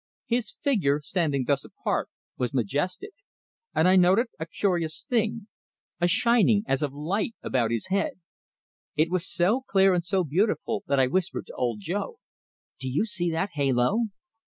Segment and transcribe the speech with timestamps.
[0.25, 3.11] His figure, standing thus apart, was majestic;
[3.75, 5.45] and I noted a curious thing
[5.99, 8.19] a shining as of light about his head.
[8.95, 12.17] It was so clear and so beautiful that I whispered to Old Joe:
[12.79, 14.05] "Do you see that halo?"